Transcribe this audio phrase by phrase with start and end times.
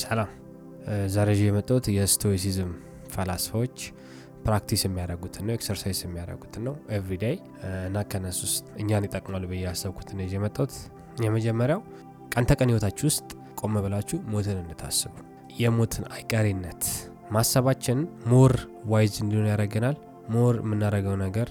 [0.00, 0.30] ሰላም።
[1.14, 2.70] ዛሬ ይዤ የመጣሁት የ Stoicism
[3.14, 3.76] ፈላስፋዎች
[4.44, 7.34] practice የሚያደርጉትን ነው፣ exercise የሚያደርጉትን ነው everyday
[7.88, 10.74] እና ከነሱ ውስጥ እኛን ይጠቅማሉ ብዬ ያሰብኩትን ይዤ የመጣሁት።
[11.24, 11.80] የመጀመሪያው
[12.32, 13.28] ቀን ተቀን ህይወታችሁ ውስጥ
[13.60, 15.14] ቆም ብላችሁ ሞትን እንድታስቡ።
[15.60, 16.84] የሞትን አይቀሬነት
[17.30, 17.98] ማሰባችን
[18.32, 18.52] more
[18.90, 19.96] wise እንዲሆን ያደርገናል።
[20.28, 21.48] more የምናደርገው ነገር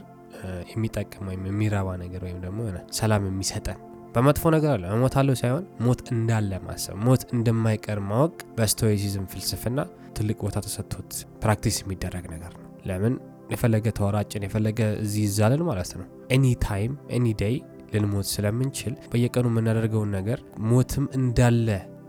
[0.71, 2.59] የሚጠቅም ወይም የሚረባ ነገር ወይም ደግሞ
[2.98, 3.79] ሰላም የሚሰጠን
[4.18, 9.80] በመጥፎ ነገር አለ እሞታለሁ ሳይሆን ሞት እንዳለ ማሰብ ሞት እንደማይቀር ማወቅ በ Stoicism ፍልስፍና
[10.17, 11.12] ትልቅ ቦታ ተሰጥቶት
[11.44, 13.16] practice የሚደረግ ነገር ነው። ለምን
[13.53, 17.55] የፈለገ ተወራጭን የፈለገ እዚህ ይዛልን ማለት ነው። any time any day
[17.94, 20.39] ልንሞት ስለምንችል በየቀኑ የምናደርገውን ነገር
[20.72, 21.67] ሞትም እንዳለ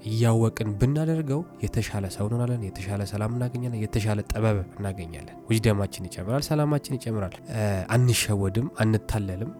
[0.08, 6.96] እያወቅን ብናደርገው የተሻለ ሰው እንሆናለን፣ የተሻለ ሰላም እናገኛለን፣ የተሻለ ጥበብ እናገኛለን። wisdom ኣችን ይጨምራል፣ ሰላማችን
[6.98, 7.34] ይጨምራል።
[7.96, 9.50] አንሸወድም፣ አንታለልም፣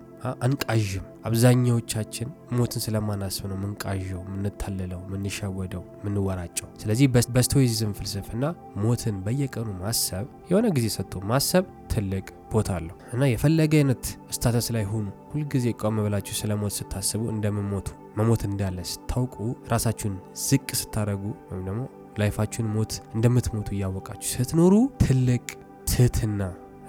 [0.43, 8.45] አንቃዥም። አብዛኛዎቻችን ሞትን ስለማናስብ ነው ምንቃዥው፣ ምንታለለው፣ ምንሸወደው፣ ምንወራጨው። ስለዚህ በ Stoicism ፍልስፍና
[8.83, 14.85] ሞትን በየቀኑ ማሰብ የሆነ ጊዜ ሰጥቶ ማሰብ ትልቅ ቦታ አለው እና የፈለገ አይነት status ላይ
[14.93, 19.37] ሁኑ፣ ሁልጊዜ ቆም ብላችሁ ስለ ሞት ስታስቡ እንደምትሞቱ መሞት እንዳለ ስታውቁ
[19.73, 20.15] ራሳችሁን
[20.45, 21.83] ዝቅ ስታደረጉ ወይም ደግሞ
[22.19, 25.45] life ኣችሁን ሞት እንደምትሞቱ እያወቃችሁ ስትኖሩ ትልቅ
[25.91, 26.41] ትህትና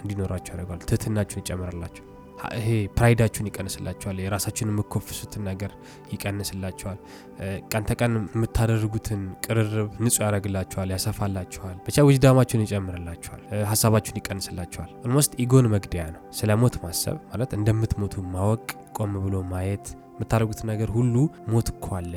[0.02, 2.03] እንዲኖራችሁ ያደርገዋል። ትህትናችሁን ይጨምራላችሁ።
[2.58, 5.72] ይሄ pride ኣችሁን ይቀንስላችኋል። የራሳችሁን የምትኮፈሱትን ነገር
[6.14, 6.98] ይቀንስላችኋል።
[7.72, 15.59] ቀን ተቀን የምታደርጉትን ቅርርብ ንጹህ ያደርግላችኋል፣ ያሰፋላችኋል። ብቻ wisdom ኣችሁን ይጨምርላችኋል፣ ሀሳባችሁን ይቀንስላችኋል። almost ego
[15.59, 21.16] ን መግደያ ነው። ስለ ሞት ማሰብ ማለት እንደምትሞቱ ማወቅ፣ ቆም ብሎ ማየት የምታደርጉት ነገር ሁሉ
[21.50, 22.14] ሞት እኮ አለ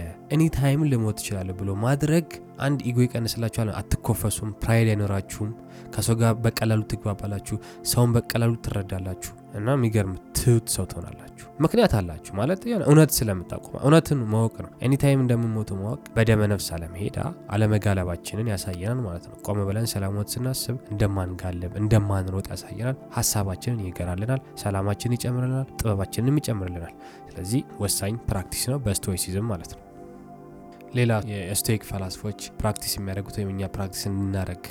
[0.92, 2.26] ልሞት እችላለሁ ብሎ ማድረግ
[2.58, 5.50] አንድ ego ይቀንስላችኋል። አትኮፈሱም፣ pride አይኖራችሁም።
[5.94, 7.56] ከሰው ጋር በቀላሉ ትግባባላችሁ፣
[7.90, 11.28] ሰውን በቀላሉ ትረዳላችሁ እና የሚገርም ትሁት ሰው ትሆናላችሁ።
[11.62, 17.18] ምክንያት አላችሁ ማለት እውነት ስለምታውቁ እውነትን ማወቅ ነው። anytime እንደምትሞቱ ማወቅ በደመ ነፍስ አለመሄዳ
[17.56, 25.16] አለመጋለባችንን ያሳየናል ማለት ነው። ቆም ብለን ስለ ሞት ስናስብ እንደማንጋለብ እንደማንሮጥ ያሳየናል። ሀሳባችንን ይገራልናል፣ ሰላማችንን
[25.18, 26.94] ይጨምርልናል፣ ጥበባችንንም ይጨምርልናል።
[27.28, 29.80] ስለዚህ ወሳኝ practice ነው በ Stoicism ማለት ነው።
[30.94, 34.62] ሌላ የ Stoic ፈላስፎች practice የሚያደርጉት ወይም እኛ practice እንድናደረግ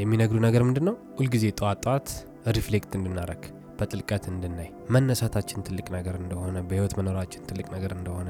[0.00, 0.94] የሚነግሩ ነገር ምንድን ነው?
[1.18, 2.08] ሁልጊዜ ጠዋት ጠዋት
[2.56, 3.42] reflect እንድናደረግ
[3.78, 8.28] በጥልቀት እንድናይ መነሳታችን ትልቅ ነገር እንደሆነ በህይወት መኖራችን ትልቅ ነገር እንደሆነ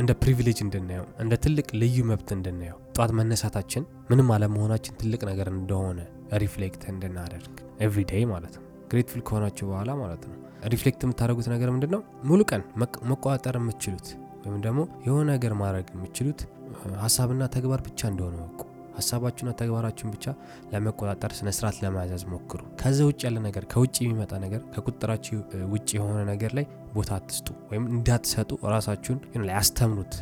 [0.00, 6.00] እንደ privilege እንድናየው እንደ ትልቅ ልዩ መብት እንድናየው ጠዋት መነሳታችን ምንም አለመሆናችን ትልቅ ነገር እንደሆነ
[6.42, 7.54] reflect እንድናደርግ
[7.86, 10.36] everyday ማለት ነው። grateful ከሆናችሁ በኋላ ማለት ነው
[10.72, 12.00] reflect የምታደርጉት ነገር ምንድን ነው?
[12.24, 12.62] ሙሉ ቀን
[13.10, 14.08] መቆጣጠር የምትችሉት
[14.44, 16.40] ወይም ደግሞ የሆነ ነገር ማድረግ የምትችሉት
[17.02, 18.60] ሀሳብና ተግባር ብቻ እንደሆነ እወቁ።
[18.96, 20.24] ሀሳባችሁና ተግባራችሁን ብቻ
[20.72, 25.38] ለመቆጣጠር ስነስርዓት ለመያዝ ሞክሩ። ከዚ ውጭ ያለ ነገር ከውጭ የሚመጣ ነገር ከቁጥራችሁ
[25.72, 29.18] ውጭ የሆነ ነገር ላይ ቦታ አትስጡ ወይም እንዳትሰጡ ራሳችሁን
[29.48, 30.14] ላይ አስተምሩት።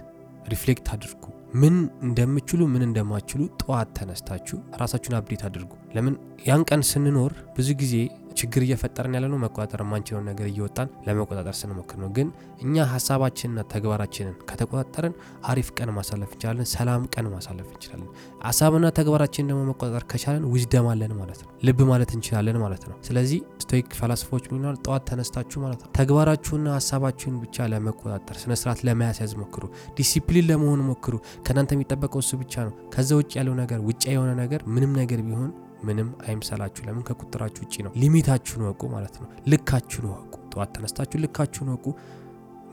[0.48, 1.24] reflect አድርጉ።
[1.54, 1.74] ምን
[2.06, 6.14] እንደምትችሉ ምን እንደማትችሉ ጠዋት ተነስታችሁ ራሳችሁን update አድርጉ። ለምን
[6.46, 7.94] ያን ቀን ስንኖር ብዙ ጊዜ
[8.40, 12.28] ችግር እየፈጠርን ያለ ነው መቆጣጠር የማንችለውን ነገር እየወጣን ለመቆጣጠር ስንሞክር ነው። ግን
[12.62, 15.14] እኛ ሀሳባችንና ተግባራችንን ከተቆጣጠርን
[15.50, 18.08] አሪፍ ቀን ማሳለፍ እንችላለን። ሰላም ቀን ማሳለፍ እንችላለን።
[18.44, 23.40] ሀሳብና ተግባራችንን ደግሞ መቆጣጠር ከቻለን wisdom አለን ማለት ነው። ልብ ማለት እንችላለን ማለት ነው። ስለዚህ
[23.62, 29.64] Stoic ፈላስፎች ሚሆናል ጠዋት ተነስታችሁ ማለት ነው ተግባራችሁና ሀሳባችሁን ብቻ ለመቆጣጠር ስነስርዓት ለማስያዝ ሞክሩ።
[29.98, 31.14] ዲሲፕሊን ለመሆን ሞክሩ።
[31.46, 35.50] ከእናንተ የሚጠበቀው እሱ ብቻ ነው። ከዛ ውጭ ያለው ነገር ውጭ የሆነ ነገር ምንም ነገር ቢሆን
[35.84, 41.18] ምንም አይምሰላችሁ። ለምን ከቁጥራችሁ ውጭ ነው። limit ኣችሁን እወቁ ማለት ነው። ልካችሁን እወቁ። ጠዋት ተነስታችሁ
[41.24, 41.86] ልካችሁን እወቁ።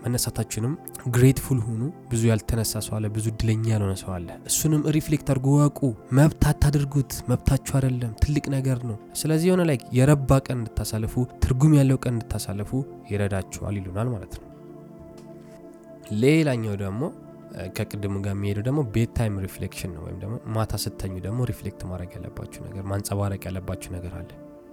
[0.02, 0.74] መነሳታችሁንም
[1.14, 5.80] grateful ሁኑ። ብዙ ያልተነሳ ሰው አለ፣ ብዙ እድለኛ ያልሆነ ሰው አለ። እሱንም reflect አድርጉ እወቁ።
[6.18, 12.00] መብት አታድርጉት። መብታችሁ አይደለም፣ ትልቅ ነገር ነው። ስለዚህ የሆነ ላይ የረባ ቀን እንድታሳልፉ፣ ትርጉም ያለው
[12.04, 12.72] ቀን እንድታሳልፉ
[13.12, 14.46] ይረዳችኋል ይሉናል ማለት ነው።
[16.22, 17.02] ሌላኛው ደግሞ
[17.78, 22.60] ከቅድሙ ጋር የሚሄደው ደግሞ bedtime reflection ነው። ወይም ደግሞ ማታ ስተኙ ደግሞ reflect ማድረግ ያለባችሁ
[22.68, 24.30] ነገር ማንጸባረቅ ያለባችሁ ነገር አለ።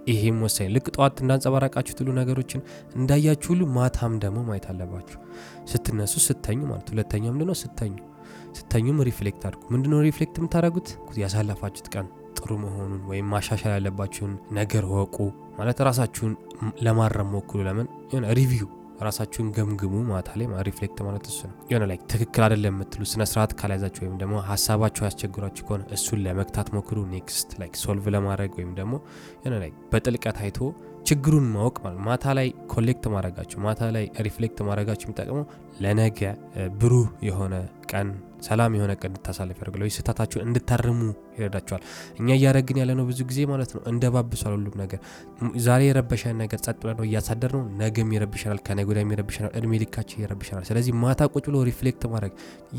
[0.07, 2.61] ይሄም ወሳኝ ልክ ጠዋት እንዳንጸባረቃችሁ ትሉ ነገሮችን
[2.95, 5.17] እንዳያችሁ ሁሉ ማታም ደግሞ ማየት አለባችሁ።
[5.71, 7.57] ስትነሱ ስተኙ ማለት ሁለተኛው ምንድነው?
[7.63, 7.93] ስተኙ
[8.59, 10.89] ስተኙም reflect አድርጉ። ምንድነው reflect የምታደርጉት?
[11.23, 12.05] ያሳለፋችሁት ቀን
[12.37, 15.17] ጥሩ መሆኑን ወይም ማሻሻል ያለባችሁን ነገር እወቁ
[15.57, 16.33] ማለት ራሳችሁን
[16.83, 17.87] ለማረም ሞክሩ። ለምን
[18.39, 18.67] review
[19.01, 23.53] ራሳችሁን ገምግሙ። ማታ ላይ reflect ማለት እሱ ነው። የሆነ ላይ ትክክል አይደለም የምትሉ ስነ ስርዓት
[23.59, 28.93] ካልያዛችሁ ወይም ደግሞ ሀሳባችሁ ያስቸግራችሁ ከሆነ እሱን ለመግታት ሞክሩ። next ላይ solve ለማድረግ ወይም ደግሞ
[29.39, 30.59] የሆነ ላይ በጥልቀት አይቶ
[31.07, 35.43] ችግሩን ማወቅ ማለት ማታ ላይ collect ማድረጋችሁ ማታ ላይ reflect ማድረጋችሁ የሚጠቅመው
[35.79, 36.19] ለነገ
[36.81, 37.53] ብሩህ የሆነ
[37.91, 38.07] ቀን
[38.45, 40.99] ሰላም የሆነ ቀን እንድታሳልፍ ወይ ስህተታችሁን እንድታርሙ
[41.37, 41.81] ይረዳችኋል።
[42.19, 44.99] እኛ እያደረግን ያለ ነው ብዙ ጊዜ ማለት ነው እንደባብሳለን ሁሉም ነገር።
[45.65, 50.65] ዛሬ የረበሸን ነገር ጸጥ ነው እያሳደር ነው፣ ነገም ይረብሸናል፣ ከነገ ወዲያም ይረብሸናል፣ እድሜ ልካችን ይረብሸናል።
[50.69, 52.33] ስለዚህ ማታ ቁጭ ብሎ reflect ማድረግ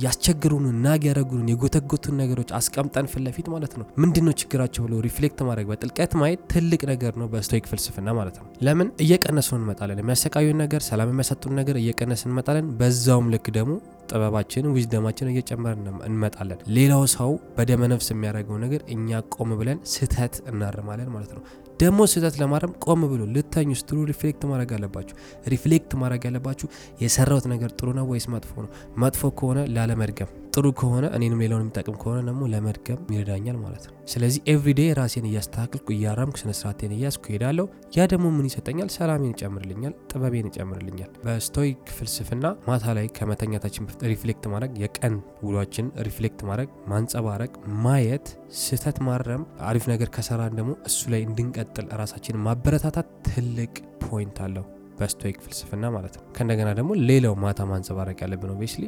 [0.05, 5.41] ያስቸግሩን nag ያደረጉን የጎተጎቱን ነገሮች አስቀምጠን ፊት ለፊት ማለት ነው ምንድን ነው ችግራቸው ብሎ reflect
[5.49, 10.59] ማድረግ በጥልቀት ማየት ትልቅ ነገር ነው በ stoic ፍልስፍና ማለት ነው። ለምን እየቀነስን እንመጣለን። የሚያሰቃዩን
[10.65, 13.73] ነገር፣ ሰላም የሚያሰጡን ነገር እየቀነስን እንመጣለን። በዛውም ልክ ደግሞ
[14.09, 21.09] ጥበባችንን wisdom ኣችንን እየጨመርን እንመጣለን። ሌላው ሰው በደመነፍስ የሚያደርገው ነገር እኛ ቆም ብለን ስህተት እናርማለን
[21.15, 21.43] ማለት ነው።
[21.81, 25.17] ደግሞ ስህተት ለማረም ቆም ብሎ ልተኙ ስትሉ reflect ማድረግ አለባችሁ።
[25.55, 26.69] reflect ማድረግ ያለባችሁ
[27.03, 28.71] የሰራሁት ነገር ጥሩ ነው ወይስ መጥፎ ነው?
[28.97, 34.41] መጥፎ ከሆነ ላለመድገም፣ ጥሩ ከሆነ እኔንም ሌላውን የሚጠቅም ከሆነ ደግሞ ለመድገም ይረዳኛል ማለት ነው። ስለዚህ
[34.53, 37.65] everyday ራሴን እያስተካከልኩ እያረምኩ ስነስርዓቴን እያስያዝኩ እሄዳለሁ።
[37.97, 38.89] ያ ደግሞ ምን ይሰጠኛል?
[38.97, 45.17] ሰላሜን ይጨምርልኛል፣ ጥበቤን ይጨምርልኛል። በ stoic ፍልስፍና ማታ ላይ ከመተኛታችን በፊት reflect ማድረግ፣ የቀን
[45.47, 47.53] ውሏችን reflect ማድረግ፣ ማንጸባረቅ፣
[47.85, 48.27] ማየት፣
[48.63, 53.75] ስህተት ማረም፣ አሪፍ ነገር ከሰራን ደግሞ እሱ ላይ እንድንቀጥል ራሳችንን ማበረታታት ትልቅ
[54.07, 54.67] point አለው
[54.99, 58.85] በ stoic ፍልስፍና ማለት ነው። ከእንደገና ደግሞ ሌላው ማታ ማንጸባረቅ ያለብን obviously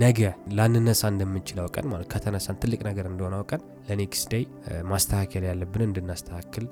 [0.00, 0.20] ነገ
[0.58, 4.44] ላንነሳ እንደምንችል አውቀን ማለት ከተነሳን ትልቅ ነገር እንደሆነ አውቀን ለ next day
[4.90, 6.64] ማስተካከል ያለብን እንድናስተካክል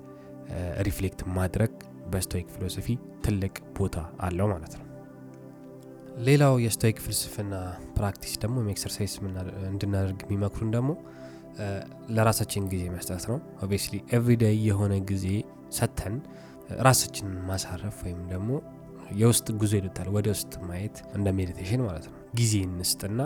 [0.88, 1.72] reflect ማድረግ
[2.12, 2.88] በ stoic philosophy
[3.24, 3.96] ትልቅ ቦታ
[4.26, 4.86] አለው ማለት ነው።
[6.28, 7.54] ሌላው የ stoic ፍልስፍና
[7.96, 9.12] practice ደግሞ exercise
[9.70, 10.90] እንድናደርግ የሚመክሩን ደግሞ
[12.16, 15.26] ለራሳችን ጊዜ መስጠት ነው። obviously everyday የሆነ ጊዜ
[15.78, 16.16] ሰጥተን
[16.80, 18.50] ራሳችንን ማሳረፍ ወይም ደግሞ
[19.20, 23.20] የውስጥ ጉዞ ይሉታል ወደ ውስጥ ማየት እንደ meditation ማለት ነው። ጊዜ እንስጥና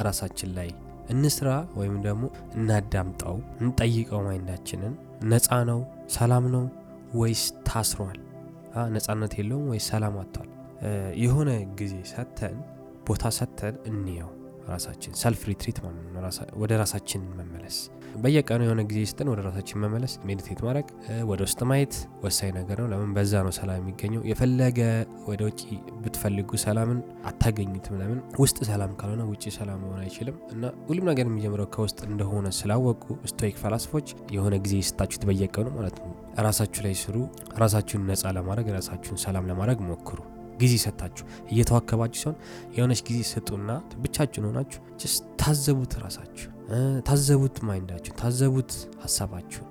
[0.00, 0.70] ራሳችን ላይ
[1.10, 2.24] እንስራ ወይም ደግሞ
[2.56, 4.94] እናዳምጠው፣ እንጠይቀው። mind ኣችንን
[5.32, 6.64] ነፃ ነው፣ ሰላም ነው
[7.14, 8.18] ወይስ ታስሯል?
[8.94, 10.48] ነፃነት የለውም ወይስ ሰላም አጥቷል?
[11.22, 12.56] የሆነ ጊዜ ሰጥተን
[13.08, 14.30] ቦታ ሰጥተን እንየው።
[14.68, 16.04] ራሳችን ሰልፍ ሪትሪት ማለት
[16.54, 17.78] ወደ ራሳችን መመለስ
[18.22, 20.86] በየቀኑ የሆነ ጊዜ ስጠን ወደ ራሳችን መመለስ፣ ሜዲቴት ማድረግ፣
[21.30, 21.94] ወደ ውስጥ ማየት
[22.24, 24.78] ወሳኝ ነገር ነው። ለምን በዛ ነው ሰላም የሚገኘው። የፈለገ
[25.28, 25.60] ወደ ውጭ
[26.02, 26.98] ብትፈልጉ ሰላምን
[27.30, 32.46] አታገኙትም። ለምን ውስጥ ሰላም ካልሆነ ውጭ ሰላም መሆን አይችልም። እና ሁሉም ነገር የሚጀምረው ከውስጥ እንደሆነ
[32.58, 37.16] ስላወቁ stoic ፈላስፎች የሆነ ጊዜ ስጣችሁት በየቀኑ ማለት ነው ራሳችሁ ላይ ስሩ።
[37.62, 40.18] ራሳችሁን ነፃ ለማድረግ ራሳችሁን ሰላም ለማድረግ ሞክሩ።
[40.60, 42.36] ጊዜ ሰጥታችሁ እየተዋከባችሁ ሲሆን
[42.76, 43.70] የሆነች ጊዜ ስጡና
[44.02, 44.80] ብቻችሁን ሆናችሁ
[45.40, 46.48] ታዘቡት፣ ራሳችሁ
[47.06, 48.72] ታዘቡት፣ mind ኣችሁ ታዘቡት፣
[49.02, 49.64] ሀሳባችሁ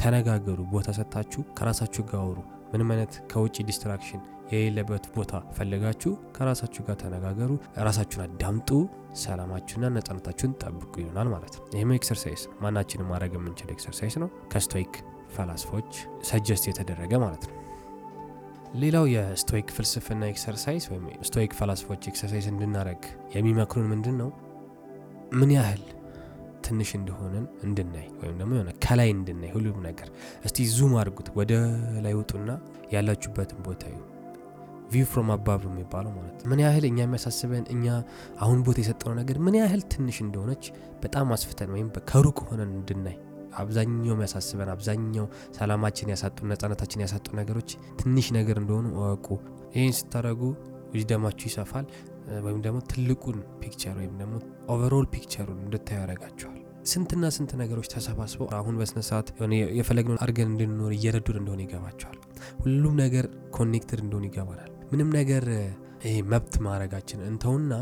[0.00, 2.38] ተነጋገሩ። ቦታ ሰጥታችሁ ከራሳችሁ ጋር አውሩ።
[2.72, 4.20] ምንም አይነት ከውጭ distraction
[4.52, 7.50] የሌለበት ቦታ ፈልጋችሁ ከራሳችሁ ጋር ተነጋገሩ።
[7.80, 8.70] ራሳችሁን አዳምጡ።
[9.22, 14.94] ሰላማችሁና ነጻነታችሁን ጠብቁ ይሆናል ማለት ነው። ይህም exercise ማናችንም ማድረግ የምንችል exercise ነው። ከ stoic
[15.34, 15.90] ፈላስፎች
[16.24, 17.58] suggest የተደረገ ማለት ነው።
[18.82, 23.02] ሌላው የ stoic ፍልስፍና exercise ወይም stoic ፈላስፎች exercise እንድናደረግ
[23.36, 24.30] የሚመክሩን ምንድን ነው?
[25.34, 25.82] ምን ያህል
[26.64, 30.08] ትንሽ እንደሆንን እንድናይ ወይም ደግሞ የሆነ ከላይ እንድናይ ሁሉም ነገር።
[30.46, 31.52] እስቲ zoom አድርጉት፣ ወደ
[32.04, 32.48] ላይ ውጡና
[32.94, 34.00] ያላችሁበትን ቦታ ዩ
[34.92, 37.86] view from above የሚባለው ማለት ምን ያህል እኛ የሚያሳስበን እኛ
[38.44, 40.64] አሁን ቦታ የሰጠነው ነገር ምን ያህል ትንሽ እንደሆነች
[41.04, 43.16] በጣም አስፍተን ወይም ከሩቅ ሆነን እንድናይ
[43.58, 45.26] አብዛኛው የሚያሳስበን አብዛኛው
[45.58, 47.70] ሰላማችን ያሳጡን ነጻነታችን ያሳጡ ነገሮች
[48.00, 49.26] ትንሽ ነገር እንደሆኑ እወቁ።
[49.74, 50.42] ይህን ስታደረጉ
[50.92, 51.86] wisdom ኣችሁ ይሰፋል፣
[52.44, 54.34] ወይም ደግሞ ትልቁን picture ወይም ደግሞ
[54.68, 59.28] overall picture ኡን እንድታዩ ያደርጋችኋል። ስንትና ስንት ነገሮች ተሰባስበው አሁን በስነሰዓት
[59.78, 62.18] የፈለግነውን አድርገን እንድንኖር እየረዱን እንደሆነ ይገባችኋል።
[62.62, 63.26] ሁሉም ነገር
[63.56, 65.44] connected እንደሆነ ይገባናል። ምንም ነገር
[66.30, 67.72] መብት ማድረጋችን እንተውና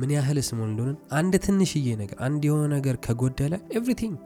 [0.00, 4.16] ምን ያህል small እንደሆነ አንድ ትንሽዬ ነገር አንድ የሆነ ነገር ከጎደለ everything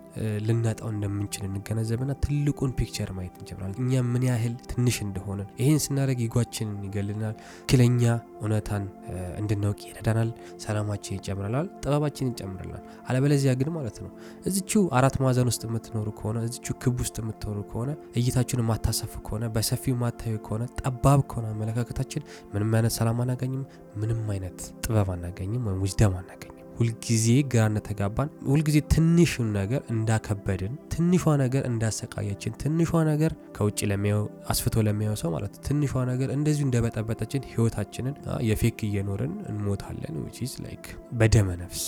[0.46, 6.37] ልናጣው እንደምንችል እንገነዘብና ትልቁን picture ማየት እንጀምራለን። እኛ ምን ያህል ትንሽ እንደሆንን ይህን ስናደርግ ego
[6.37, 8.02] ኣችንን ይገልናል። ትክክለኛ
[8.38, 8.84] እውነታን
[9.40, 10.30] እንድናውቅ ይረዳናል።
[10.64, 14.10] ሰላማችን ይጨምረላል፣ ጥበባችን ይጨምርላል። አለበለዚያ ግን ማለት ነው
[14.46, 17.90] እዚቹ አራት ማዕዘን ውስጥ የምትኖሩ ከሆነ እዚቹ ክብ ውስጥ የምትኖሩ ከሆነ
[18.20, 23.64] እይታችሁን የማታሰፉ ከሆነ በሰፊው ማታዩ ከሆነ ጠባብ ከሆነ አመለካከታችን ምንም አይነት ሰላም አናገኝም፣
[23.96, 31.22] ምንም አይነት ጥበብ አናገኝም ወይም wisdom አናገኝም። ሁልጊዜ ግራ እንደተጋባን፣ ሁልጊዜ ትንሹን ነገር እንዳከበድን፣ ትንሿ
[31.40, 34.22] ነገር እንዳሰቃየችን፣ ትንሿ ነገር ከውጭ ለሚያየው
[34.52, 38.14] አስፍቶ ለሚያየው ሰው ማለት ትንሿ ነገር እንደዚሁ እንደበጠበጠችን ህይወታችንን
[38.48, 40.84] የ fake እየኖርን እንሞታለን። which like
[41.18, 41.82] በደመ ነፍስ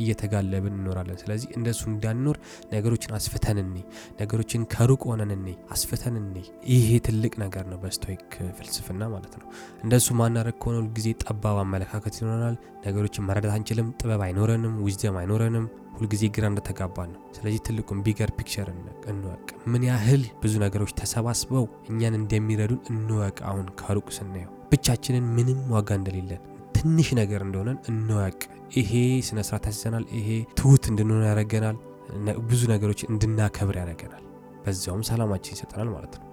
[0.00, 2.36] እየተጋለብን እንኖራለን። ስለዚህ እንደሱ እንዳንኖር
[2.74, 3.76] ነገሮችን አስፍተን እንይ
[4.20, 6.36] ነገሮችን ከሩቅ ሆነን እንይ አስፍተን እንይ
[6.74, 8.26] ይሄ ትልቅ ነገር ነው በ Stoic
[8.58, 9.46] ፍልስፍና ማለት ነው።
[9.84, 15.66] እንደሱ ማናረግ ከሆነ ሁልጊዜ ጠባብ አመለካከት ይኖረናል። ነገሮችን መረዳት አንችልም። ጥበብ አይኖረንም። wisdom አይኖረንም።
[16.00, 18.68] ሁልጊዜ ግራ እንደተጋባን ነው። ስለዚህ ትልቁን bigger picture
[19.12, 19.42] እንወቅ።
[19.72, 26.42] ምን ያህል ብዙ ነገሮች ተሰባስበው እኛን እንደሚረዱን እንወቅ። አሁን ከሩቅ ስናየው ብቻችንን ምንም ዋጋ እንደሌለን
[26.76, 28.38] ትንሽ ነገር እንደሆነን እንወቅ።
[28.76, 28.92] ይሄ
[29.28, 30.28] ስነ ስርዓት ያስይዘናል። ይሄ
[30.58, 31.78] ትሁት እንድንሆን ያደረገናል።
[32.48, 34.24] ብዙ ነገሮች እንድናከብር ያደረገናል።
[34.64, 36.26] በዚያውም ሰላማችን ይሰጠናል ማለት ነው።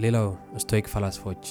[0.00, 0.26] ሌላው
[0.62, 1.44] Stoic ፈላስፎች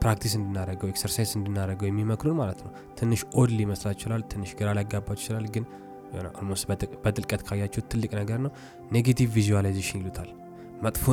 [0.00, 5.46] practice እንድናደረገው exercise እንድናደረገው የሚመክሩን ማለት ነው። ትንሽ odd ሊመስላችሁ ይችላል። ትንሽ ግራ ሊያጋባችሁ ይችላል።
[5.54, 5.64] ግን
[6.14, 6.64] almost
[7.04, 8.52] በጥልቀት ካያችሁ ትልቅ ነገር ነው።
[8.92, 10.30] negative visualization ይሉታል።
[10.84, 11.04] መጥፎ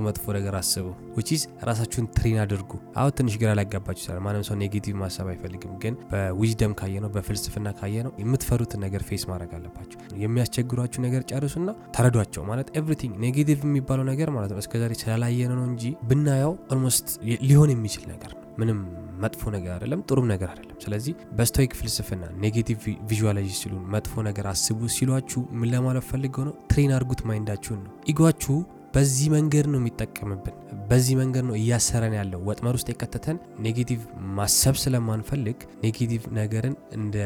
[0.00, 0.86] መጥፎ ነገር አስቡ
[1.16, 5.74] which is ራሳችሁን train አድርጉ። አሁን ትንሽ ግራ ሊያጋባችሁ ይችላል። ማንም ሰው negative ማሰብ አይፈልግም።
[5.82, 12.44] ግን በዊዝደም ካየ ነው በፍልስፍና ካየነው የምትፈሩትን ነገር face ማድረግ አለባቸው። የሚያስቸግሯችሁ ነገር ጨርሱና ተረዷቸው።
[12.50, 17.08] ማለት everything negative የሚባለው ነገር ማለት ነው እስከዛሬ ስላላየነው ነው እንጂ ብናየው almost
[17.44, 18.78] ሊሆን የሚችል ነገር ነው። ምንም
[19.22, 24.46] መጥፎ ነገር አይደለም፣ ጥሩም ነገር አይደለም። ስለዚህ በ Stoic ፍልስፍና negative visualize ሲሉን መጥፎ ነገር
[24.50, 26.54] አስቡ ሲሏችሁ ምን ለማለት ፈልገው ነው?
[26.70, 28.56] train አድርጉት mind አችሁን ነው። ego አችሁ
[28.94, 30.54] በዚህ መንገድ ነው የሚጠቀምብን።
[30.90, 34.00] በዚህ መንገድ ነው እያሰረን ያለው ወጥመድ ውስጥ የከተተን። negative
[34.36, 37.16] ማሰብ ስለማንፈልግ negative ነገርን እንደ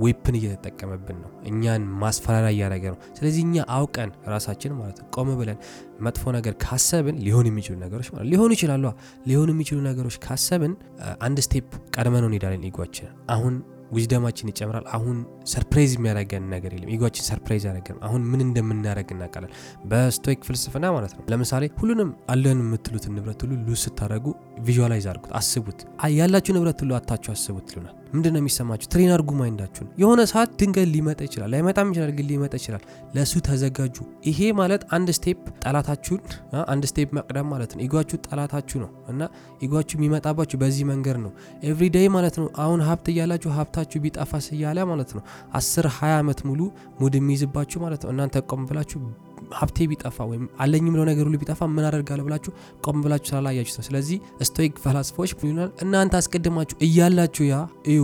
[0.00, 5.58] weapon እየተጠቀመብን ነው። እኛን ማስፈራሪያ እያደረገ ነው። ስለዚህ እኛ አውቀን ራሳችን ማለት ነው ቆም ብለን
[6.06, 8.84] መጥፎ ነገር ካሰብን ሊሆን የሚችሉ ነገሮች ማለት ሊሆኑ ይችላሉ።
[9.26, 10.74] ሊሆኑ የሚችሉ ነገሮች ካሰብን
[11.26, 13.54] አንድ step ቀድመን እንሄዳለን። ego አችን አሁን
[13.94, 15.16] wisdom አችን ይጨምራል። አሁን
[15.52, 19.52] surprise የሚያደርገን ነገር የለም። ego አችን surprise ያደረገን አሁን ምን እንደምናደርግ እናውቃለን።
[19.90, 24.26] በ Stoic ፍልስፍና ማለት ነው። ለምሳሌ ሁሉንም አለን የምትሉትን ንብረት ሁሉ lose ስታደረጉ
[24.66, 25.80] visualize አድርጉት፣ አስቡት።
[26.18, 28.86] ያላችሁ ንብረት ሁሉ አጥታችሁ አስቡት ይሉናል። ምንድን ነው የሚሰማችሁ?
[28.92, 32.82] train አድርጉ mind አችሁን። የሆነ ሰዓት ድንገት ሊመጣ ይችላል፣ ላይመጣም ይችላል፣ ግን ሊመጣ ይችላል።
[33.14, 33.96] ለእሱ ተዘጋጁ።
[34.28, 36.20] ይሄ ማለት አንድ step ጠላታችሁን
[36.72, 39.22] አንድ step መቅደም ማለት ነው። ego አችሁ ጠላታችሁ ነው እና
[39.62, 41.32] ego አችሁ የሚመጣባችሁ በዚህ መንገድ ነው።
[41.68, 45.24] everyday ማለት ነው። አሁን ሀብት እያላችሁ ሀብታችሁ ቢጠፋስ እያለ ማለት ነው
[45.54, 46.60] አስር ሀያ ዓመት ሙሉ
[47.00, 49.00] mood የሚይዝባችሁ ማለት ነው። እናንተ ቆም ብላችሁ
[49.58, 52.52] ሀብቴ ቢጠፋ ወይም አለኝ ምለው ነገር ሁሉ ቢጠፋ ምን አደርጋለሁ ብላችሁ
[52.84, 57.56] ቆም ብላችሁ ስላላያችሁ ነው። ስለዚህ Stoic ፈላስፎች ይሉናል እናንተ አስቀድማችሁ እያላችሁ ያ
[57.88, 58.02] እዩ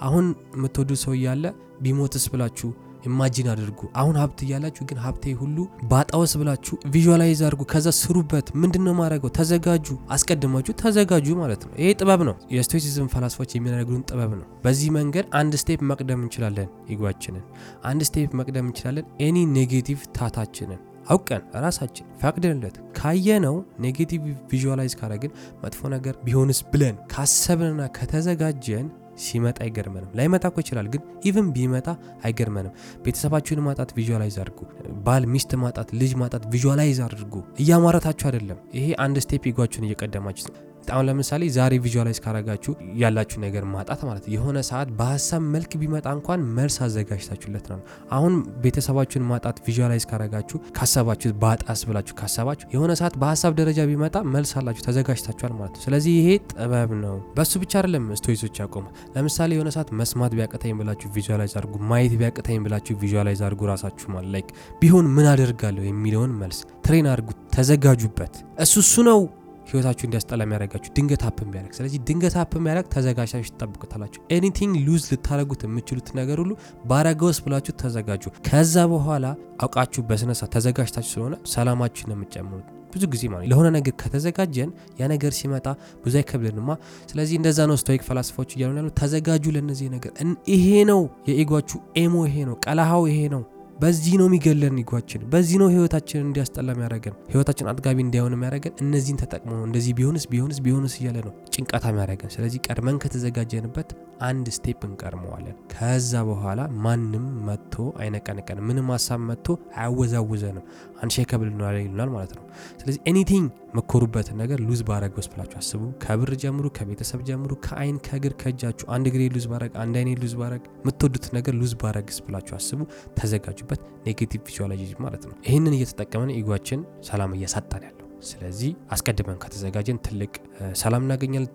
[0.00, 0.26] አሁን
[0.56, 1.44] የምትወዱት ሰው እያለ
[1.82, 2.70] ቢሞትስ ብላችሁ
[3.06, 5.56] imagine አድርጉ። አሁን ሀብት እያላችሁ ግን ሀብቴ ሁሉ
[5.90, 9.30] ባጣውስ ብላችሁ visualize አድርጉ። ከዛ ስሩበት። ምንድን ነው የማደርገው?
[9.38, 9.86] ተዘጋጁ።
[10.16, 15.26] አስቀድማችሁ ተዘጋጁ ማለት ነው። ይሄ ጥበብ ነው። የ Stoicism ፈላስፎች የሚነግሩን ጥበብ ነው። በዚህ መንገድ
[15.40, 17.44] አንድ step መቅደም እንችላለን። ego አችንን
[17.84, 25.32] አንድ step መቅደም እንችላለን። any negative thought አችንን አውቀን ራሳችን ፈቅደንለት ካየነው negative visualize ካረግን
[25.62, 28.86] መጥፎ ነገር ቢሆንስ ብለን ካሰብንና ከተዘጋጀን
[29.24, 31.86] ሲመጣ አይገርመንም። ላይመጣ እኮ ይችላል፣ ግን even ቢመጣ
[32.24, 34.60] አይገርመንም። ቤተሰባችሁን ማጣት visualize አድርጉ።
[35.06, 40.48] ባል ሚስት ማጣት፣ ልጅ ማጣት visualize አድርጉ። እያሟረታችሁ አይደለም። ይሄ አንድ step ego አችሁን እየቀደማችሁ
[40.88, 46.40] አሁን ለምሳሌ ዛሬ visualize ካረጋችሁ ያላችሁ ነገር ማጣት ማለት የሆነ ሰዓት በሀሳብ መልክ ቢመጣ እንኳን
[46.56, 47.78] መልስ አዘጋጅታችሁለት ነው።
[48.16, 54.52] አሁን ቤተሰባችሁን ማጣት visualize ካረጋችሁ ካሰባችሁ ባጣስ ብላችሁ ካሰባችሁ የሆነ ሰዓት በሀሳብ ደረጃ ቢመጣ መልስ
[54.60, 58.84] አላችሁ ተዘጋጅታችኋል ማለት ነው። ስለዚህ ይሄ ጥበብ ነው። በሱ ብቻ አይደለም Stoic ኦች ያቆሙ።
[59.16, 64.30] ለምሳሌ የሆነ ሰዓት መስማት ቢያቅተኝ ብላችሁ visualize አድርጉ። ማየት ቢያቅተኝ ብላችሁ visualize አድርጉ። ራሳችሁ ማለት
[64.34, 64.48] like
[64.82, 69.20] ቢሆን ምን አደርጋለሁ የሚለውን መልስ train አድርጉ፣ ተዘጋጁበት። እሱ እሱ ነው
[69.66, 75.62] ህይወታችሁ እንዲያስጠላ የሚያደርጋችሁ ድንገት ሀፕ የሚያደርግ ስለዚህ ድንገት ሀፕ የሚያደርግ ተዘጋጅታችሁ ትጠብቁታላችሁ። anything lose ልታደረጉት
[75.66, 76.52] የምችሉት ነገር ሁሉ
[76.84, 79.24] ባረገውስ ብላችሁ ተዘጋጁ። ከዛ በኋላ
[79.64, 84.70] አውቃችሁ በስነሳ ተዘጋጅታችሁ ስለሆነ ሰላማችሁ ነው የምትጨምሩት። ብዙ ጊዜ ማለት ለሆነ ነገር ከተዘጋጀን
[85.00, 85.66] ያ ነገር ሲመጣ
[86.04, 86.70] ብዙ አይከብድንማ።
[87.10, 90.12] ስለዚህ እንደዛ ነው Stoic ፈላስፋዎች እያሉ ያሉ ተዘጋጁ ለእነዚህ ነገር።
[90.52, 93.42] ይሄ ነው የ ego አችሁ ammo፣ ይሄ ነው ቀላሃው፣ ይሄ ነው
[93.76, 99.18] በዚህ ነው የሚገለን ego አችን። በዚህ ነው ህይወታችን እንዲያስጠላ የሚያደርገን ህይወታችን አጥጋቢ እንዲሆን የሚያደርገን እነዚህን
[99.22, 103.90] ተጠቅሞ ነው። እንደዚህ ቢሆንስ ቢሆንስ ቢሆንስ እያለ ነው ጭንቀታም የሚያደርገን። ስለዚህ ቀድመን ከተዘጋጀንበት
[104.22, 110.64] አንድ step እንቀድመዋለን። ከዛ በኋላ ማንም መጥቶ አይነቀንቀንም፣ ምንም ሀሳብ መጥቶ አያወዛውዘንም።
[111.02, 112.44] unshakable ይሉናል ማለት ነው።
[112.80, 113.46] ስለዚህ anything
[113.76, 119.22] የምትኮሩበትን ነገር lose ባረገውስ ብላችሁ አስቡ። ከብር ጀምሩ፣ ከቤተሰብ ጀምሩ፣ ከአይን ከእግር ከእጃችሁ አንድ እግሬ
[119.34, 122.80] lose ባረግ፣ አንድ አይኔ lose ባረግ፣ የምትወዱት ነገር lose ባረግስ ብላችሁ አስቡ።
[123.18, 129.98] ተዘጋጁበት። negative visualization ማለት ነው። ይህንን እየተጠቀመን ego አችን ሰላም እያሳጣን ያለው ስለዚህ አስቀድመን ከተዘጋጀን
[130.06, 130.32] ትልቅ
[130.80, 131.48] ሰላም እናገኛለን፣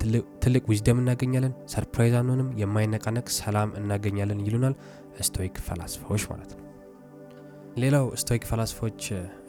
[0.44, 4.76] ትልቅ wisdom እናገኛለን፣ surprise አንሆንም፣ የማይነቃነቅ ሰላም እናገኛለን ይሉናል
[5.22, 6.60] Stoic ፈላስፋዎች ማለት ነው።
[7.76, 9.02] ሌላው Stoic ፈላስፎች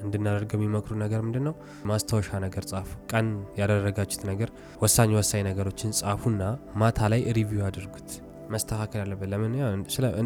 [0.02, 1.54] እንድናደርገው የሚመክሩ ነገር ምንድን ነው?
[1.84, 3.26] ማስታወሻ ነገር ጻፉ። ቀን
[3.60, 4.50] ያደረጋችሁት ነገር
[4.82, 6.42] ወሳኝ ወሳኝ ነገሮችን ጻፉና
[6.76, 8.10] ማታ ላይ review አድርጉት።
[8.50, 9.52] መስተካከል ያለበት ለምን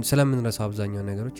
[0.09, 1.38] ስለምንረሳው አብዛኛው ነገሮች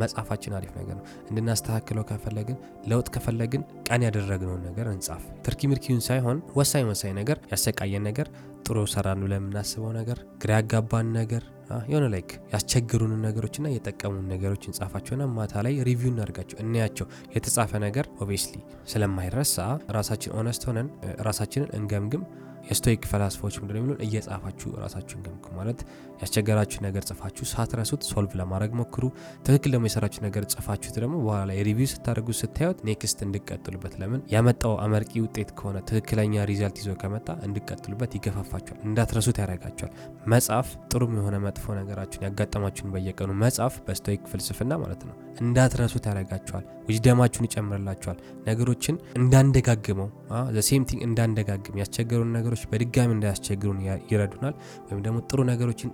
[0.00, 6.40] መጻፋችን አሪፍ ነገር ነው። እንድናስተካክለው ከፈለግን ለውጥ ከፈለግን ቀን ያደረግነውን ነገር እንጻፍ። ትርኪ ምርኪውን ሳይሆን
[6.54, 8.28] ወሳኝ ወሳኝ ነገር፣ ያሰቃየን ነገር፣
[8.66, 11.44] ጥሩ ሰራን ብለን የምናስበው ነገር፣ ግራ ያጋባን ነገር
[11.88, 18.56] የሆነ like ያስቸግሩንን ነገሮችና የጠቀሙን ነገሮች እንጻፋቸውና ማታ ላይ review እናደርጋቸው እንያቸው። የተጻፈ ነገር obviously
[18.92, 19.56] ስለማይረሳ
[19.96, 20.88] ራሳችን honest ሆነን
[21.28, 22.24] ራሳችንን እንገምግም።
[22.68, 24.00] የ Stoic ፈላስፎች ምንድነው የሚሉን?
[24.06, 25.80] እየጻፋችሁ ራሳችሁን ገምግሙ ማለት
[26.22, 29.04] ያስቸገራችሁ ነገር ጽፋችሁ ሳትረሱት solve ለማድረግ ሞክሩ።
[29.46, 34.20] ትክክል ደግሞ የሰራችሁ ነገር ጽፋችሁት ደግሞ በኋላ ላይ review ስታደርጉ ስታዩት next እንድቀጥሉበት ለምን?
[34.34, 39.92] ያመጣው አመርቂ ውጤት ከሆነ ትክክለኛ result ይዞ ከመጣ እንድቀጥሉበት ይገፋፋቸዋል እንዳትረሱት ያደርጋቸዋል
[40.32, 46.64] መጻፍ ጥሩም የሆነ መጥፎ ነገራችሁን ያጋጠማችሁን በየቀኑ መጻፍ በ Stoic ፍልስፍና ማለት ነው። እንዳትረሱት ያደርጋቸዋል
[46.88, 50.08] wisdom አችሁን ይጨምርላቸዋል ነገሮችን እንዳንደጋግመው
[50.56, 53.78] the same thing እንዳንደጋግም ያስቸገሩን ነገሮች በድጋሚ እንዳያስቸግሩን
[54.10, 54.54] ይረዱናል
[54.86, 55.90] ወይም ደግሞ ጥሩ ነገሮችን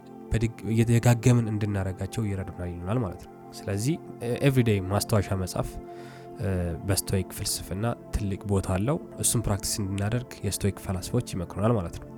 [0.73, 3.97] እየደጋገምን እንድናረጋቸው ይረዱናል ይሉናል ማለት ነው። ስለዚህ
[4.47, 5.69] everyday ማስታወሻ መጻፍ
[6.89, 12.09] በ Stoic ፍልስፍና ትልቅ ቦታ አለው። እሱም practice እንድናደርግ የ Stoic ፈላስፎች ይመክሩናል ማለት ነው።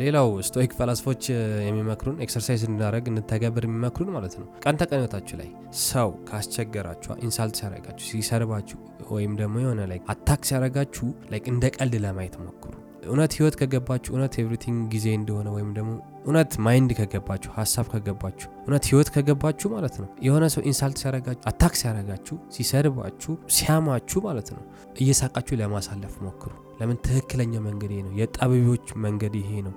[0.00, 1.22] ሌላው Stoic ፈላስፎች
[1.66, 5.48] የሚመክሩን exercise እንድናደረግ እንድንተገብር የሚመክሩን ማለት ነው። ቀን ተቀን ህይወታችሁ ላይ
[5.84, 8.78] ሰው ካስቸገራችሁ insult ሲያረጋችሁ ሲሰድባችሁ
[9.12, 11.06] ወይም ደግሞ የሆነ ላይ attack ሲያረጋችሁ
[11.52, 12.72] እንደ ቀልድ ለማየት ሞክሩ
[13.06, 15.90] እውነት ህይወት ከገባችሁ እውነት everything ጊዜ እንደሆነ ወይም ደግሞ
[16.24, 21.74] እውነት mind ከገባችሁ ሀሳብ ከገባችሁ እውነት ህይወት ከገባችሁ ማለት ነው። የሆነ ሰው insult ሲያረጋችሁ attack
[21.80, 24.62] ሲያረጋችሁ ሲሰድባችሁ ሲያማችሁ ማለት ነው።
[25.00, 26.96] እየሳቃችሁ ለማሳለፍ ሞክሩ። ለምን?
[27.06, 29.74] ትክክለኛ መንገድ ይሄ ነው። የጠቢቦች መንገድ ይሄ ነው።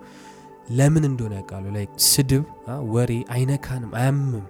[0.71, 1.65] ለምን እንደሆነ ያውቃሉ?
[1.75, 2.43] ላይ ስድብ
[2.93, 4.45] ወሬ አይነካንም አያምም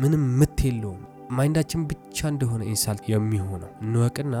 [0.00, 4.34] ምንም ምት የለውም። mind አችን ብቻ እንደሆነ insult የሚሆነው። እንወቅና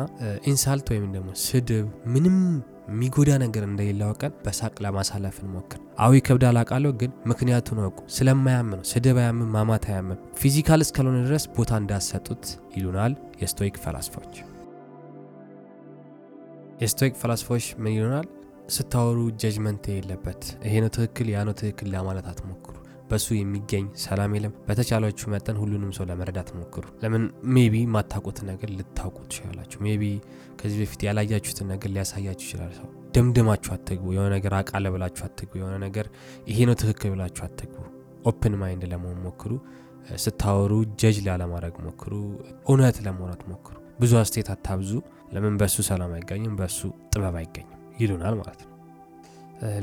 [0.50, 2.36] insult ወይም ደግሞ ስድብ ምንም
[2.88, 9.18] የሚጎዳ ነገር እንደሌለ አውቀን በሳቅ ለማሳለፍ እንሞክር። አዎ ይከብዳል አቃለሁ ግን ምክንያቱን አውቁ። ስለማያም ስድብ
[9.22, 12.44] አያምም ማማት አያምም physical እስካልሆነ ድረስ ቦታ እንዳትሰጡት
[12.76, 14.34] ይሉናል የ Stoic ፈላስፎች።
[16.82, 18.26] የ Stoic ፈላስፎች ምን ይሉናል?
[18.68, 22.74] ስታወሩ judgment የለበት ይሄ ነው ትክክል ያ ነው ትክክል ለማለት አትሞክሩ
[23.10, 27.24] በሱ የሚገኝ ሰላም የለም። በተቻላችሁ መጠን ሁሉንም ሰው ለመረዳት ሞክሩ። ለምን?
[27.54, 30.02] maybe ማታውቁትን ነገር ልታውቁ ትችላላችሁ። maybe
[30.60, 35.76] ከዚህ በፊት ያላያችሁትን ነገር ሊያሳያችሁ ይችላል ሰው። ደምድማችሁ አትግቡ። የሆነ ነገር አቃለሁ ብላችሁ አትግቡ። የሆነ
[35.86, 36.06] ነገር
[36.50, 37.82] ይሄ ነው ትክክል ብላችሁ አትግቡ።
[38.26, 39.52] open mind ለመሆን ሞክሩ።
[40.24, 42.12] ስታወሩ ጀጅ ላለማድረግ ሞክሩ።
[42.68, 44.90] እውነት ለማውራት ሞክሩ። ብዙ አስቴት አታብዙ።
[45.32, 45.54] ለምን?
[45.60, 46.78] በሱ ሰላም አይገኝም በሱ
[47.12, 48.75] ጥበብ አይገኝም ይሉናል ማለት ነው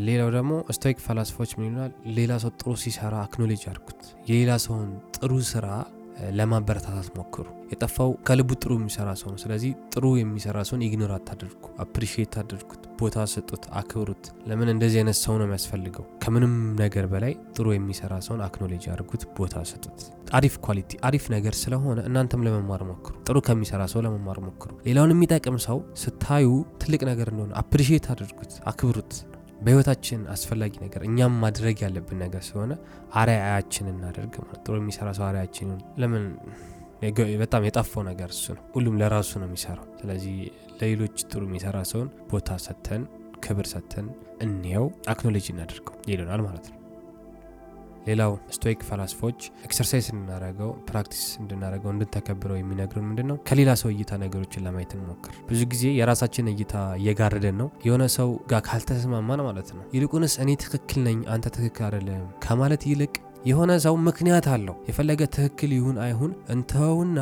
[0.04, 1.92] ሌላው ደግሞ Stoic ፈላስፎች ምን ይሉናል?
[2.18, 5.68] ሌላ ሰው ጥሩ ሲሰራ acknowledge አድርጉት። የሌላ ሰውን ጥሩ ስራ
[6.38, 12.34] ለማበረታታት ሞክሩ። የጠፋው ከልቡ ጥሩ የሚሰራ ሰው ነው። ስለዚህ ጥሩ የሚሰራ ሰውን ignore አታደርጉ appreciate
[12.42, 16.06] አድርጉት። ቦታ ስጡት አክብሩት። ለምን እንደዚህ አይነት ሰው ነው የሚያስፈልገው?
[16.24, 19.98] ከምንም ነገር በላይ ጥሩ የሚሰራ ሰውን acknowledge አድርጉት ቦታ ስጡት።
[20.34, 25.58] አሪፍ quality አሪፍ ነገር ስለሆነ እናንተም ለመማር ሞክሩ። ጥሩ ከሚሰራ ሰው ለመማር ሞክሩ። ሌላውን የሚጠቅም
[25.68, 26.48] ሰው ስታዩ
[26.84, 29.14] ትልቅ ነገር እንደሆነ appreciate አድርጉት አክብሩት
[29.64, 32.74] በህይወታችን አስፈላጊ ነገር እኛም ማድረግ ያለብን ነገር ስለሆነ
[33.20, 35.70] አርአያችን እናደርግ ማለት ጥሩ የሚሰራ ሰው አርአያችን
[36.02, 36.26] ለምን?
[37.42, 40.36] በጣም የጠፋው ነገር እሱ ነው። ሁሉም ለራሱ ነው የሚሰራው። ስለዚህ
[40.80, 43.04] ለሌሎች ጥሩ የሚሰራ ሰውን ቦታ ሰተን
[43.46, 44.08] ክብር ሰተን
[44.46, 46.78] እንየው acknowledge እናደርገው ይሉናል ማለት ነው
[48.08, 54.64] ሌላው Stoic ፈላስፎች exercise እንድናደረገው practice እንድናደረገው እንድንተገብረው የሚነግሩን ምንድን ነው ከሌላ ሰው እይታ ነገሮችን
[54.66, 60.36] ለማየት እንሞክር። ብዙ ጊዜ የራሳችን እይታ እየጋረደን ነው። የሆነ ሰው ጋር ካልተስማማን ማለት ነው። ይልቁንስ
[60.44, 63.14] እኔ ትክክል ነኝ አንተ ትክክል አይደለም ከማለት ይልቅ
[63.46, 67.18] የሆነ ሰው ምክንያት አለው። የፈለገ ትክክል ይሁን አይሁን እንተውና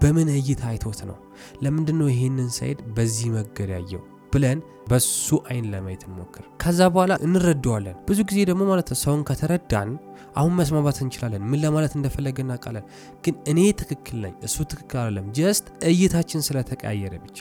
[0.00, 1.16] በምን እይታ አይቶት ነው?
[1.64, 7.96] ለምንድን ነው ይሄንን side በዚህ መንገድ ያየው ብለን በሱ አይን ለማየት እንሞክር። ከዛ በኋላ እንረዳዋለን።
[8.08, 9.90] ብዙ ጊዜ ደግሞ ማለት ሰውን ከተረዳን
[10.36, 12.84] አሁን መስማማት እንችላለን ምን ለማለት እንደፈለገ እናውቃለን።
[13.24, 17.38] ግን እኔ ትክክል ነኝ እሱ ትክክል አይደለም just እይታችን ስለተቀያየረ ብቻ።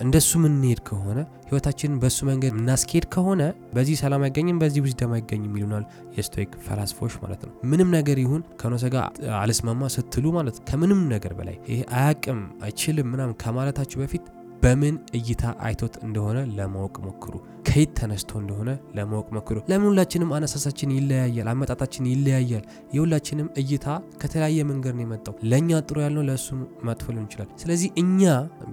[0.00, 3.42] እንደሱ ምንሄድ ከሆነ ህይወታችንን በሱ መንገድ እናስኬድ ከሆነ
[3.74, 5.84] በዚህ ሰላም አይገኝም በዚህ wisdom አይገኝም ይሉናል
[6.16, 9.04] የ Stoic ፈላስፎች ማለት ነው። ምንም ነገር ይሁን ከሆነ ሰው ጋር
[9.40, 14.24] አልስማማ ስትሉ ማለት ከምንም ነገር በላይ ይሄ አያቅም አይችልም ምናምን ከማለታችሁ በፊት
[14.62, 17.32] በምን እይታ አይቶት እንደሆነ ለማወቅ ሞክሩ?
[17.68, 19.56] ከየት ተነስቶ እንደሆነ ለማወቅ ሞክሩ?
[19.70, 22.64] ለምን ሁላችንም አነሳሳችን ይለያያል አመጣጣችን ይለያያል?
[22.96, 23.86] የሁላችንም እይታ
[24.22, 26.46] ከተለያየ መንገድ ነው የመጣው። ለእኛ ጥሩ ያልነው ለእሱ
[26.88, 28.22] መጥፎ ሊሆን ይችላል። ስለዚህ እኛ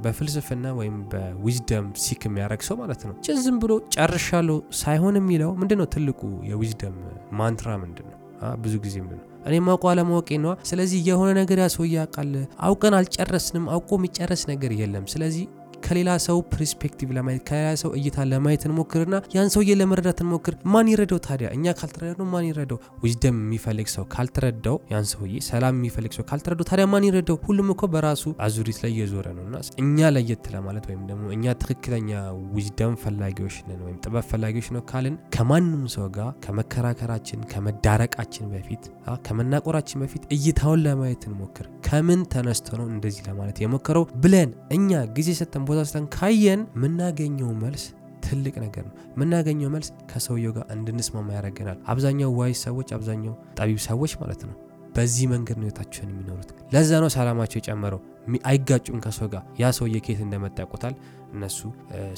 [0.03, 5.87] በፍልስፍና ወይም በዊዝደም ሲክ የሚያደረግ ሰው ማለት ነው። ዝም ብሎ ጨርሻለሁ ሳይሆን የሚለው ምንድን ነው
[5.93, 6.97] ትልቁ የዊዝደም
[7.39, 8.19] ማንትራ ምንድን ነው
[8.63, 12.93] ብዙ ጊዜ ምንድን ነው እኔ ማውቀ አለማወቄ ነዋ ስለዚህ የሆነ ነገር ያ ሰው ያውቃል። አውቀን
[12.99, 15.43] አልጨረስንም አውቆ የሚጨረስ ነገር የለም። ስለዚህ
[15.83, 21.19] ከሌላ ሰው perspective ለማየት ከሌላ ሰው እይታ ለማየት እንሞክርና ያን ሰውዬ ለመረዳት እንሞክር። ማን ይረዳው
[21.27, 21.47] ታዲያ?
[21.55, 22.77] እኛ ካልተረዳው ማን ይረዳው?
[23.03, 27.37] wisdom የሚፈልግ ሰው ካልተረዳው ያን ሰውዬ ሰላም የሚፈልግ ሰው ካልተረዳው ታዲያ ማን ይረዳው?
[27.47, 32.11] ሁሉም እኮ በራሱ አዙሪት ላይ እየዞረ ነው እና እኛ ለየት ለማለት ወይም ደግሞ እኛ ትክክለኛ
[32.55, 38.83] wisdom ፈላጊዎች ነን ወይም ጥበብ ፈላጊዎች ነው ካልን ከማንም ሰው ጋር ከመከራከራችን ከመዳረቃችን በፊት
[39.27, 45.63] ከመናቆራችን በፊት እይታውን ለማየት እንሞክር። ከምን ተነስቶ ነው እንደዚህ ለማለት የሞከረው ብለን እኛ ጊዜ ሰተን
[45.73, 47.83] ቦታ ስተን ካየን የምናገኘው መልስ
[48.25, 54.13] ትልቅ ነገር ነው። የምናገኘው መልስ ከሰውየው ጋር እንድንስማማ ያደርገናል። አብዛኛው ዋይ ሰዎች፣ አብዛኛው ጠቢብ ሰዎች
[54.21, 54.55] ማለት ነው
[54.95, 58.01] በዚህ መንገድ ነው ህይወታቸውን የሚኖሩት። ለዛ ነው ሰላማቸው የጨመረው።
[58.49, 60.93] አይጋጩም ከሰው ጋር። ያ ሰውዬ ከየት እንደመጣ ያውቁታል።
[61.33, 61.59] እነሱ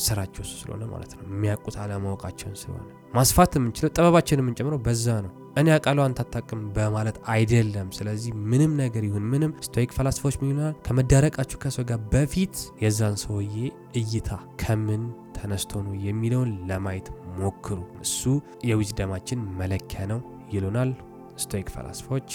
[0.06, 6.04] ስራቸው ስለሆነ ማለት ነው የሚያውቁት አለማወቃቸውን ስለሆነ ማስፋት የምንችለው ጥበባችን የምንጨምረው በዛ ነው። እኔ አውቃለሁ
[6.06, 11.86] አንተ አታውቅም በማለት አይደለም። ስለዚህ ምንም ነገር ይሁን ምንም Stoic ፈላስፋዎች ምን ይሉናል ከመዳረቃችሁ ከሰው
[11.90, 13.56] ጋር በፊት የዛን ሰውዬ
[14.00, 14.30] እይታ
[14.62, 15.04] ከምን
[15.38, 17.08] ተነስቶ ነው የሚለውን ለማየት
[17.40, 18.22] ሞክሩ። እሱ
[18.70, 20.20] የ wisdom አችን መለኪያ ነው
[20.54, 20.92] ይሉናል
[21.38, 22.30] Stoic ፈላስፎች።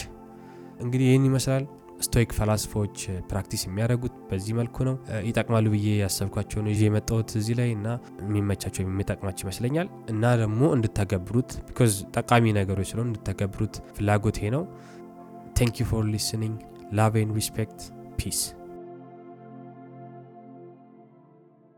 [0.80, 1.64] እንግዲህ ይህን ይመስላል።
[2.00, 2.96] Stoic ፈላስፎች
[3.30, 4.94] practice የሚያደርጉት በዚህ መልኩ ነው።
[5.26, 7.88] ይጠቅማሉ ብዬ ያሰብኳቸውን ይዤ የመጣሁት እዚህ ላይ እና
[8.22, 14.64] የሚመቻቸው የሚጠቅማቸው ይመስለኛል እና ደግሞ እንድተገብሩት because ጠቃሚ ነገሮች ስለሆኑ እንድተገብሩት ፍላጎቴ ነው።
[15.58, 16.56] ቴንክ ዩ ፎር ሊስኒንግ
[16.98, 17.80] ላቭ ኤንድ ሪስፔክት
[18.18, 18.40] ፒስ